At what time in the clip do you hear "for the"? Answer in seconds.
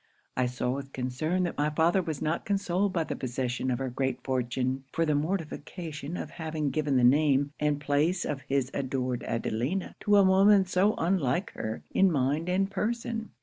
4.91-5.13